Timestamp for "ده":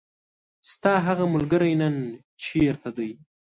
2.97-3.07